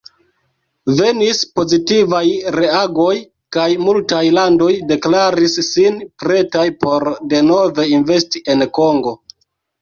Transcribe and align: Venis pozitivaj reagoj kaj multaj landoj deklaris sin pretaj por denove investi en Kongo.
Venis 0.99 1.41
pozitivaj 1.57 2.21
reagoj 2.55 3.11
kaj 3.57 3.65
multaj 3.89 4.21
landoj 4.37 4.71
deklaris 4.93 5.59
sin 5.69 6.01
pretaj 6.25 6.65
por 6.87 7.07
denove 7.35 7.87
investi 8.01 8.43
en 8.57 8.67
Kongo. 8.81 9.15